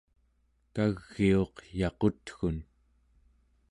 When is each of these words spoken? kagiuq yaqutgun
kagiuq 0.75 1.55
yaqutgun 1.79 2.57